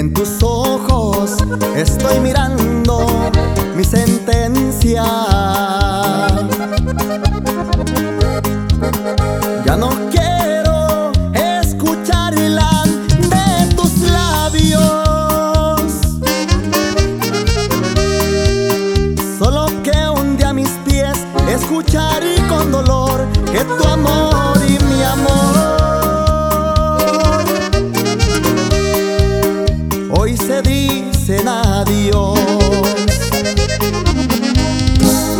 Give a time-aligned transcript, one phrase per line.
[0.00, 1.36] En tus ojos.
[1.76, 2.59] Estoy mirando
[30.30, 32.38] hoy se dicen adiós.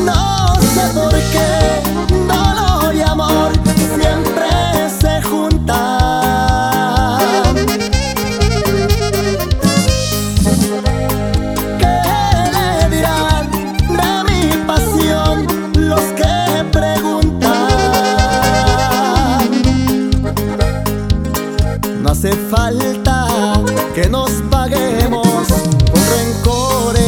[0.04, 1.50] No sé por qué
[2.26, 3.52] dolor y amor
[3.94, 4.48] siempre
[5.00, 6.00] se juntan.
[11.78, 11.96] ¿Qué
[12.56, 13.42] le dirán
[13.98, 15.34] de mi pasión
[15.74, 16.34] los que
[16.72, 17.50] preguntan?
[22.02, 23.09] No hace falta
[23.94, 25.48] que nos paguemos
[25.90, 27.00] con rencores.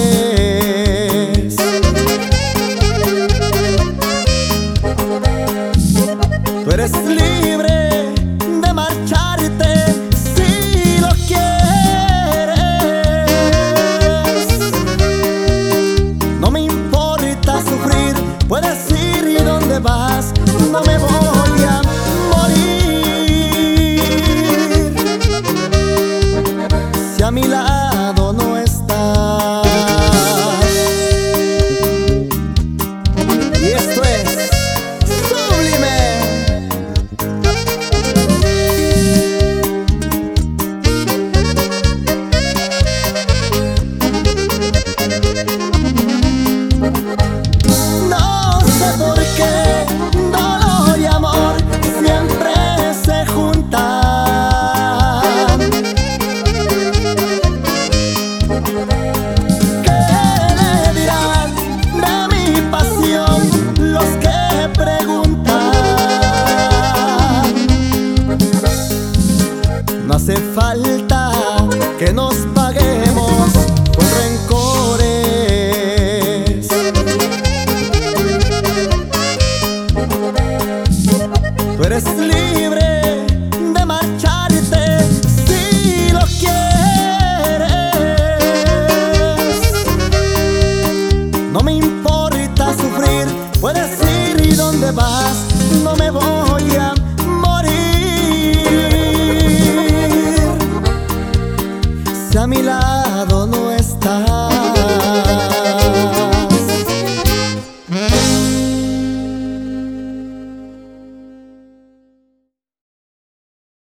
[102.42, 103.71] a mi lado no